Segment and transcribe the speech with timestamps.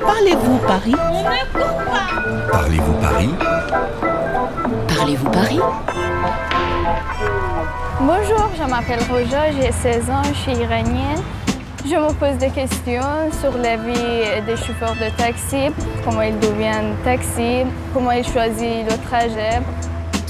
[0.00, 0.94] Parlez-vous Paris
[2.50, 3.30] Parlez-vous Paris
[4.88, 5.60] Parlez-vous Paris
[8.00, 11.22] Bonjour, je m'appelle Roja, j'ai 16 ans, je suis iranienne.
[11.84, 15.68] Je me pose des questions sur la vie des chauffeurs de taxi,
[16.04, 19.62] comment ils deviennent taxi, comment ils choisissent le trajet.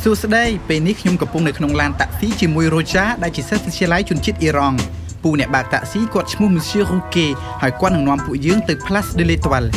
[0.04, 4.78] សួស្តីពេលនេះខ្ញុំកំពុងនៅក្នុងឡានតាក់ស៊ីជាមួយរ៉ូចាដែលជាសិស្សវិទ្យាល័យជនជាតិអ៊ីរ៉ង់
[5.22, 7.30] ពូអ្នកបើកតាក់ស៊ីគាត់ឈ្មោះ Monsieur Rouquet
[7.62, 9.68] ហើយគាត់នឹងនាំពួកយើងទៅ Place de l'Étoile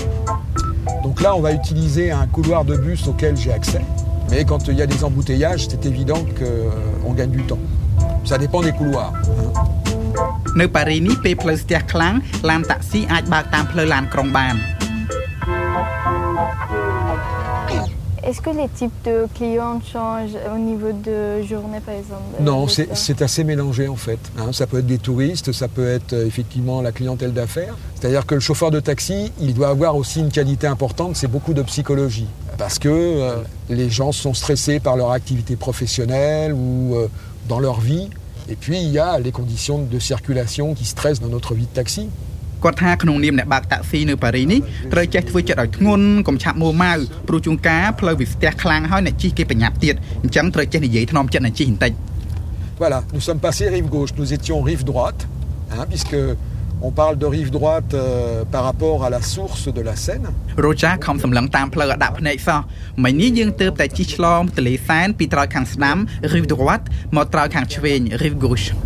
[1.06, 3.84] Donc là, on va utiliser un couloir de bus auquel j'ai accès.
[4.30, 7.64] Mais quand il y a des embouteillages, c'est évident qu'on gagne du temps.
[8.24, 9.12] Ça dépend des couloirs.
[9.16, 9.42] hein.
[10.60, 12.14] នៅប៉ារីនេះពេលផ្លូវស្ទះខ្លាំង
[12.50, 14.56] ឡានតាក់ស៊ីអាចបើកតាមផ្លូវឡានក្រុងបាន
[18.27, 23.23] est-ce que les types de clients changent au niveau de journée, par exemple Non, c'est
[23.23, 24.19] assez mélangé en fait.
[24.37, 24.53] hein.
[24.53, 27.77] Ça peut être des touristes, ça peut être euh, effectivement la clientèle d'affaires.
[27.95, 31.55] C'est-à-dire que le chauffeur de taxi, il doit avoir aussi une qualité importante, c'est beaucoup
[31.55, 32.27] de psychologie.
[32.59, 33.37] Parce que euh,
[33.69, 37.09] les gens sont stressés par leur activité professionnelle ou euh,
[37.49, 38.11] dans leur vie.
[38.49, 41.75] Et puis il y a les conditions de circulation qui stressent dans notre vie de
[41.75, 42.09] taxi.
[42.65, 44.61] គាត់ថាក្នុងនាមអ្នកបើកតាក់ស៊ីនៅប៉ារីនេះ
[44.93, 46.93] ត្រូវចេះធ្វើចិត្តឲ្យធ្ងន់កុំឆាប់មួម៉ៅ
[47.29, 51.93] ព្រោះជួនកាលផ្លូវវាស្ទះខ្លាំងហើយអ្នកជិះគេប្រញាប់ទៀតអញ្ចឹងត្រូវចេះនិយាយថ្នមចិត្តអ្នកជិះបន្តិច
[52.83, 55.23] Voilà, nous sommes passés rive gauche, nous étions rive droite,
[55.73, 56.15] hein, puisque
[56.83, 60.29] on parle de rive droite euh, par rapport à la source de la Seine.
[60.65, 62.61] រ៉ូចាខំសម្លឹងតាមផ្លូវឲ្យដាក់ភ្នែកសោះ
[63.05, 65.97] មិញនេះយើងទើបតែជិះឆ្លងទន្លេសែនពីត្រើយខាងស្ដាំ
[66.33, 66.85] rive droite
[67.17, 68.86] មកត្រើយខាងឆ្វេង rive gauche Là,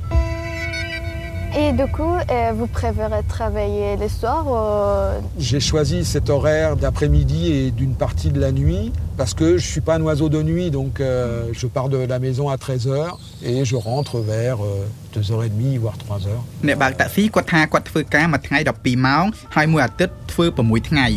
[1.58, 5.24] Et du coup, euh, vous préférez travailler les soirs ou...
[5.38, 9.70] J'ai choisi cet horaire d'après-midi et d'une partie de la nuit parce que je ne
[9.72, 13.16] suis pas un oiseau de nuit, donc euh, je pars de la maison à 13h
[13.42, 14.84] et je rentre vers euh,
[15.16, 16.28] 2h30, voire 3h.
[16.66, 19.24] អ្នកបើកតាក់ស៊ីគាត់ថាគាត់ធ្វើការមួយថ្ងៃ12ម៉ោង
[19.56, 21.08] ហើយមួយអាទិត្យធ្វើ6ថ្ងៃ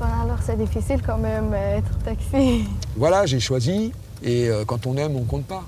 [0.00, 2.44] Bon, alors c'est difficile quand même euh, être taxi.
[3.02, 3.78] Voilà, j'ai choisi
[4.32, 5.64] et euh, quand on aime, on compte pas.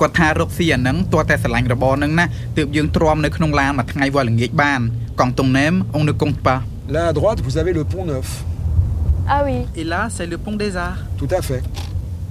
[0.00, 2.26] គាត់ថារកស៊ីអាហ្នឹងទាល់តែស្រឡាញ់របរហ្នឹងណា
[2.56, 4.80] ទើបយើងទ្រាំនៅក្នុងឡានមួយថ្ងៃវល់ល្ងាចបាន
[5.20, 6.56] កងតុងណែមអងនៅកងប៉ា
[6.96, 8.28] Là à droite, vous avez le pont neuf.
[9.34, 9.56] Ah oui.
[9.78, 11.62] Et là c'est le pont des Arts Tout à fait.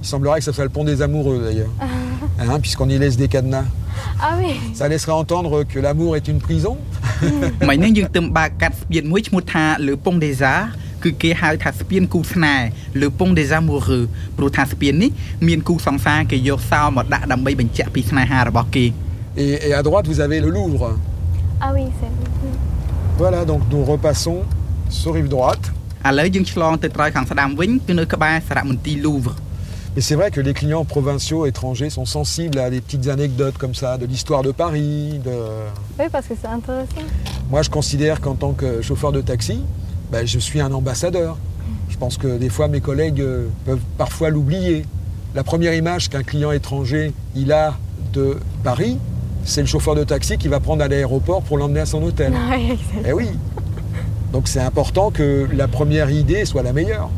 [0.02, 1.72] Il semblerait que ce soit le pont des amoureux d'ailleurs.
[2.38, 3.64] Hein, Puisqu'on y laisse des cadenas.
[4.20, 4.52] Ah oui.
[4.74, 6.76] Ça laisserait entendre que l'amour est une prison.
[7.68, 10.52] មិញហ្នឹងយើងទៅបើកកាត់ស្ពានមួយឈ្មោះថាលើពងដេសា
[11.04, 12.66] គឺគេហៅថាស្ពានគូស្នេហ៍
[13.00, 14.00] លើពងដេសាមូរឺ
[14.36, 15.10] ព្រោះថាស្ពាននេះ
[15.48, 18.86] មានគូសង្សារគេយកសោមកដាក់ដើម្បីបញ្ជាក់ពីស្នេហារបស់គេ
[19.34, 20.98] Et, et à droite, vous avez le Louvre.
[21.58, 22.12] Ah oui, c'est...
[23.16, 24.40] Voilà, donc nous repassons
[24.90, 25.66] sur rive droite.
[26.08, 29.32] ឥឡូវយើងឆ្លងទៅត្រើយខាងស្ដាំវិញគឺនៅក្បែរសារមន្ទីរ Louvre
[29.98, 33.74] Et c'est vrai que les clients provinciaux étrangers sont sensibles à des petites anecdotes comme
[33.74, 35.20] ça, de l'histoire de Paris.
[35.22, 35.34] De...
[35.98, 37.06] Oui, parce que c'est intéressant.
[37.50, 39.58] Moi, je considère qu'en tant que chauffeur de taxi,
[40.11, 41.37] ben, je suis un ambassadeur.
[41.89, 44.85] Je pense que des fois, mes collègues euh, peuvent parfois l'oublier.
[45.35, 47.75] La première image qu'un client étranger il a
[48.13, 48.97] de Paris,
[49.43, 52.33] c'est le chauffeur de taxi qui va prendre à l'aéroport pour l'emmener à son hôtel.
[52.53, 53.05] Exact.
[53.05, 53.29] Eh oui.
[54.31, 57.09] Donc c'est important que la première idée soit la meilleure.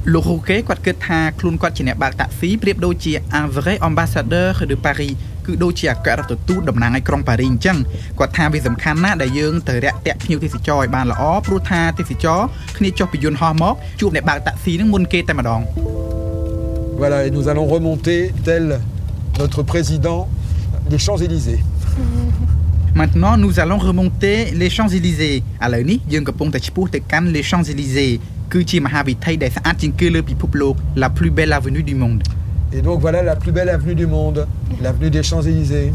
[0.00, 0.12] Hein.
[0.12, 5.14] លោករូកេគាត់គិតថាខ្លួនគាត់ជាអ្នកបើកតាក់ស៊ីប្រៀបដូចជា un vrai ambassadeur de Paris
[5.46, 7.76] គឺដូចជាអគ្គរដ្ឋទូតតំណាងឲ្យក្រុងប៉ារីអញ្ចឹង
[8.18, 12.40] គាត់ថាវាសំខាន់ណាស់ដែលយើងទៅរាក់ទាក់ភ្ញៀវទេសចរឲ្យបានល្អព្រោះថាទេសចរ
[12.76, 15.60] គ្នាចុះពីយន្តហោះមកជួបអ្នកបើកតាក់ស៊ីហ្នឹងមុនគេតែម្ដង
[17.02, 18.78] Voilà, et nous allons remonter, tel
[19.38, 20.20] notre président,
[20.92, 21.60] les Champs-Élysées.
[22.94, 28.14] Maintenant nous allons remonter les Champs-Élysées ឥឡូវនេះយើងកំពុងតែឆ្ពោះទៅកាន់ les Champs-Élysées
[28.53, 32.21] គឺជាមហាវិថីដែលស្អាតជាងគេលើពិភពលោក la plus belle avenue du monde
[32.77, 34.37] Et donc voilà la plus belle avenue du monde,
[34.85, 35.93] l'avenue des Champs-Élysées.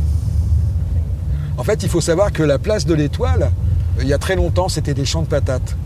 [1.61, 3.45] En fait, il faut savoir que la place de l'Étoile,
[3.99, 5.77] euh, il y a très longtemps, c'était des champs de patates.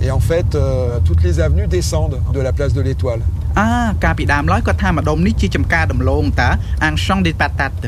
[0.00, 3.22] Et en fait, euh, toutes les avenues descendent de la place de l'Étoile.
[3.58, 3.68] អា
[4.04, 6.48] កាលពីដើមឡើយគាត់ថាម្ដុំនេះជាចំការដំឡូងតា
[6.84, 7.86] អាង Champs des Patates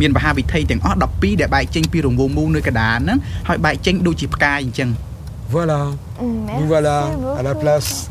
[0.00, 3.18] មានមហាវិថីទាំងអស់12ដែលបែកចេញពីរង្វង់មូលនៅកណ្ដាលហ្នឹង
[3.48, 4.88] ហើយបែកចេញដូចជាផ្កាយអញ្ចឹង
[5.52, 5.86] Voilà,
[6.20, 6.96] Merci nous voilà
[7.38, 7.64] à la beaucoup.
[7.64, 8.10] place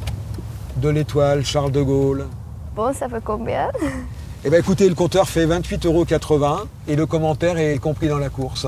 [0.78, 2.26] de l'Étoile, Charles de Gaulle.
[2.76, 3.70] Bon, ça fait combien
[4.44, 6.06] Eh bien écoutez, le compteur fait 28,80 euros
[6.88, 8.68] et le commentaire est compris dans la course.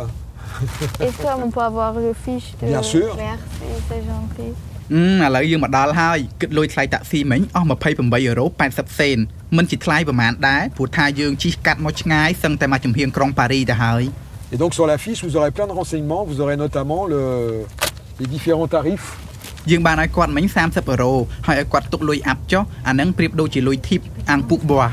[0.99, 2.67] Est-ce qu'on peut avoir le fiche de...
[2.67, 3.15] Bien sûr.
[3.17, 4.53] Merci, c'est gentil.
[4.91, 9.17] អឺឥឡូវយើងមកដល់ហើយគិតលុយថ្លៃតាក់ស៊ីមិញអស់28អឺរ៉ូ80សេន
[9.57, 14.03] មិនជាថ្លៃប្រហែលដែរព្រោះថាយើងជិះកាត់មកឆ្ងាយសឹងតែមកចំហៀងក្រុងប៉ារីទៅហើយ
[14.53, 16.23] Et donc sur la fiche, vous aurez plein de renseignements.
[16.29, 17.21] Vous aurez notamment le,
[18.19, 19.07] les différents tarifs
[19.71, 21.13] យើងបានឲ្យគាត់មិញ30អឺរ៉ូ
[21.47, 24.85] ហើយឲ្យគាត់ទុកលុយអាប់ចុះអាហ្នឹងប្រៀបដូចជាលុយធីបអាំងពុកបោះ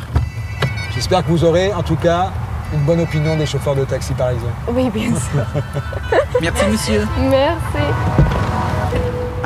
[0.95, 2.23] J'espère que vous aurez en tout cas
[2.75, 4.55] une bonne opinion des chauffeurs de taxi parisiens.
[4.77, 5.45] Oui, bien sûr.
[6.45, 7.03] Merci monsieur
[7.39, 7.85] Merci.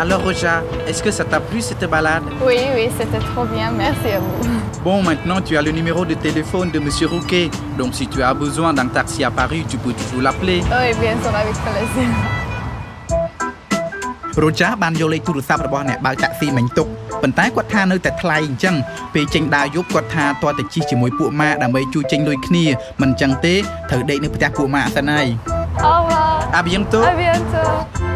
[0.02, 0.54] Alors Roja
[0.88, 3.68] est-ce que ça t'a plu cette balade Oui, oui, c'était trop bien.
[3.84, 4.38] Merci à vous.
[4.84, 7.50] Bon, maintenant tu as le numéro de téléphone de Monsieur Rouquet.
[7.76, 10.60] Donc si tu as besoin d'un taxi à Paris, tu peux toujours l'appeler.
[10.60, 12.08] Oui, bien sûr, avec plaisir.
[14.41, 16.87] រ៉ូចាបានយកលេខទូរស័ព្ទរបស់អ្នកបើកតាក់ស៊ីមិញទុក
[17.21, 18.75] ប៉ុន្តែគាត់ថានៅតែថ្លៃអញ្ចឹង
[19.13, 22.65] ពេលចេញដើរយប់គាត់ថាតើតែជិះជាមួយពួកម៉ាដើម្បីជួយចេញលុយគ្នា
[23.01, 23.55] មិនអញ្ចឹងទេ
[23.89, 25.27] ត្រូវដេកនៅផ្ទះពួកម៉ាសិនហើយ
[25.77, 26.49] Au revoir.
[26.53, 28.14] À bientôt À bientôt.